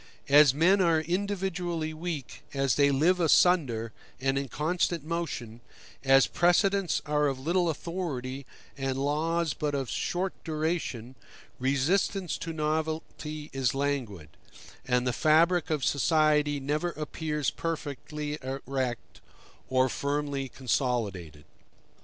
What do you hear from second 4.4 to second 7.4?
constant motion as precedents are of